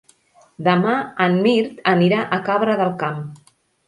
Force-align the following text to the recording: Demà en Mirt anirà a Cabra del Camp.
Demà 0.67 0.93
en 1.25 1.37
Mirt 1.47 1.83
anirà 1.91 2.23
a 2.39 2.39
Cabra 2.47 2.79
del 2.81 2.91
Camp. 3.05 3.21